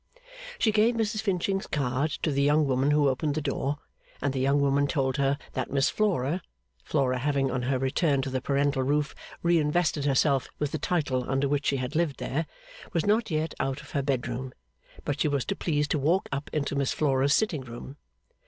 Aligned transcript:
She 0.57 0.71
gave 0.71 0.95
Mrs 0.95 1.21
Finching's 1.21 1.67
card 1.67 2.09
to 2.23 2.31
the 2.31 2.41
young 2.41 2.65
woman 2.65 2.89
who 2.89 3.07
opened 3.07 3.35
the 3.35 3.39
door, 3.41 3.77
and 4.19 4.33
the 4.33 4.39
young 4.39 4.59
woman 4.59 4.87
told 4.87 5.17
her 5.17 5.37
that 5.53 5.69
'Miss 5.69 5.91
Flora' 5.91 6.41
Flora 6.83 7.19
having, 7.19 7.51
on 7.51 7.61
her 7.61 7.77
return 7.77 8.23
to 8.23 8.31
the 8.31 8.41
parental 8.41 8.81
roof, 8.81 9.13
reinvested 9.43 10.05
herself 10.05 10.49
with 10.57 10.71
the 10.71 10.79
title 10.79 11.29
under 11.29 11.47
which 11.47 11.67
she 11.67 11.77
had 11.77 11.95
lived 11.95 12.17
there 12.17 12.47
was 12.93 13.05
not 13.05 13.29
yet 13.29 13.53
out 13.59 13.81
of 13.81 13.91
her 13.91 14.01
bedroom, 14.01 14.53
but 15.05 15.19
she 15.19 15.27
was 15.27 15.45
to 15.45 15.55
please 15.55 15.87
to 15.89 15.99
walk 15.99 16.27
up 16.31 16.49
into 16.51 16.75
Miss 16.75 16.93
Flora's 16.93 17.35
sitting 17.35 17.61
room. 17.61 17.97